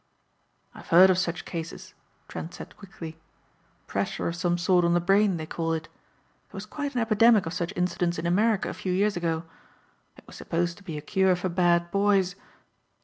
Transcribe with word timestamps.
"I've 0.73 0.87
heard 0.87 1.11
of 1.11 1.19
such 1.19 1.45
cases," 1.45 1.93
Trent 2.27 2.55
said 2.55 2.75
quickly. 2.75 3.19
"Pressure 3.85 4.27
of 4.27 4.35
some 4.35 4.57
sort 4.57 4.83
on 4.83 4.95
the 4.95 4.99
brain 4.99 5.37
they 5.37 5.45
call 5.45 5.73
it. 5.73 5.83
There 6.49 6.55
was 6.57 6.65
quite 6.65 6.95
an 6.95 7.01
epidemic 7.01 7.45
of 7.45 7.53
such 7.53 7.71
incidents 7.75 8.17
in 8.17 8.25
America 8.25 8.67
a 8.67 8.73
few 8.73 8.91
years 8.93 9.15
ago. 9.15 9.43
It 10.17 10.25
was 10.25 10.35
supposed 10.37 10.77
to 10.77 10.83
be 10.83 10.97
a 10.97 11.01
cure 11.01 11.35
for 11.35 11.49
bad 11.49 11.91
boys. 11.91 12.33